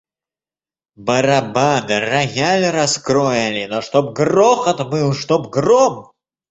[1.09, 6.07] Барабан, рояль раскроя ли, но чтоб грохот был, чтоб гром.